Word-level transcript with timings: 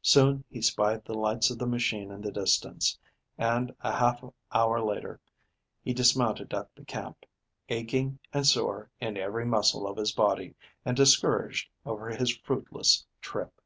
Soon 0.00 0.42
he 0.48 0.62
spied 0.62 1.04
the 1.04 1.12
lights 1.12 1.50
of 1.50 1.58
the 1.58 1.66
machine 1.66 2.10
in 2.10 2.22
the 2.22 2.32
distance, 2.32 2.98
and 3.36 3.76
a 3.82 3.92
half 3.94 4.24
hour 4.50 4.80
later 4.80 5.20
he 5.84 5.92
dismounted 5.92 6.54
at 6.54 6.74
the 6.74 6.82
camp, 6.86 7.26
aching 7.68 8.18
and 8.32 8.46
sore 8.46 8.90
in 9.02 9.18
every 9.18 9.44
muscle 9.44 9.86
of 9.86 9.98
his 9.98 10.12
body, 10.12 10.54
and 10.86 10.96
discouraged 10.96 11.68
over 11.84 12.08
his 12.08 12.34
fruitless 12.38 13.04
trip. 13.20 13.60